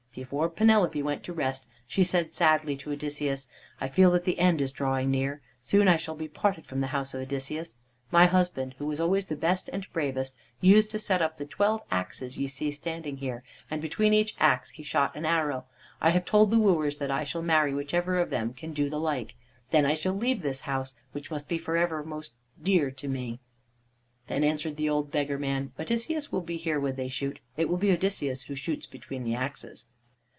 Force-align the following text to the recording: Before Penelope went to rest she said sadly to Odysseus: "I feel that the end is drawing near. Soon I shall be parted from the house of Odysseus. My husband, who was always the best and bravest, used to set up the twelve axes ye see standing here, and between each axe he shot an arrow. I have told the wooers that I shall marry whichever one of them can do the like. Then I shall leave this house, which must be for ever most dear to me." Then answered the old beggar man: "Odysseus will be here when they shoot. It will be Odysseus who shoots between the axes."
Before 0.13 0.49
Penelope 0.49 1.01
went 1.01 1.23
to 1.23 1.31
rest 1.31 1.67
she 1.87 2.03
said 2.03 2.33
sadly 2.33 2.75
to 2.75 2.91
Odysseus: 2.91 3.47
"I 3.79 3.87
feel 3.87 4.11
that 4.11 4.25
the 4.25 4.39
end 4.39 4.59
is 4.59 4.73
drawing 4.73 5.09
near. 5.09 5.39
Soon 5.61 5.87
I 5.87 5.95
shall 5.95 6.15
be 6.15 6.27
parted 6.27 6.65
from 6.65 6.81
the 6.81 6.87
house 6.91 7.13
of 7.13 7.21
Odysseus. 7.21 7.75
My 8.11 8.25
husband, 8.25 8.75
who 8.77 8.85
was 8.87 8.99
always 8.99 9.27
the 9.27 9.37
best 9.37 9.69
and 9.71 9.87
bravest, 9.93 10.35
used 10.59 10.91
to 10.91 10.99
set 10.99 11.21
up 11.21 11.37
the 11.37 11.45
twelve 11.45 11.83
axes 11.89 12.37
ye 12.37 12.47
see 12.47 12.71
standing 12.71 13.15
here, 13.17 13.41
and 13.71 13.81
between 13.81 14.11
each 14.11 14.35
axe 14.37 14.71
he 14.71 14.83
shot 14.83 15.15
an 15.15 15.23
arrow. 15.25 15.63
I 16.01 16.09
have 16.09 16.25
told 16.25 16.51
the 16.51 16.59
wooers 16.59 16.97
that 16.97 17.09
I 17.09 17.23
shall 17.23 17.41
marry 17.41 17.73
whichever 17.73 18.15
one 18.15 18.21
of 18.21 18.31
them 18.31 18.53
can 18.53 18.73
do 18.73 18.89
the 18.89 18.99
like. 18.99 19.35
Then 19.69 19.85
I 19.85 19.93
shall 19.93 20.13
leave 20.13 20.41
this 20.41 20.59
house, 20.61 20.93
which 21.13 21.31
must 21.31 21.47
be 21.47 21.57
for 21.57 21.77
ever 21.77 22.03
most 22.03 22.33
dear 22.61 22.91
to 22.91 23.07
me." 23.07 23.39
Then 24.27 24.43
answered 24.43 24.75
the 24.75 24.89
old 24.89 25.09
beggar 25.09 25.39
man: 25.39 25.71
"Odysseus 25.79 26.33
will 26.33 26.41
be 26.41 26.57
here 26.57 26.81
when 26.81 26.95
they 26.97 27.07
shoot. 27.07 27.39
It 27.55 27.69
will 27.69 27.77
be 27.77 27.93
Odysseus 27.93 28.41
who 28.43 28.55
shoots 28.55 28.85
between 28.85 29.23
the 29.23 29.35
axes." 29.35 29.85